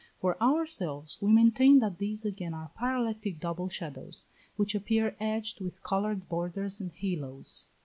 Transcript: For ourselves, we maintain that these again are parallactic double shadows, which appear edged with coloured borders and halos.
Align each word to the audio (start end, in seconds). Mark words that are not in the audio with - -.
For 0.19 0.35
ourselves, 0.41 1.19
we 1.21 1.31
maintain 1.31 1.77
that 1.77 1.99
these 1.99 2.25
again 2.25 2.55
are 2.55 2.71
parallactic 2.75 3.39
double 3.39 3.69
shadows, 3.69 4.25
which 4.55 4.73
appear 4.73 5.15
edged 5.19 5.61
with 5.61 5.83
coloured 5.83 6.27
borders 6.27 6.81
and 6.81 6.91
halos. 6.91 7.67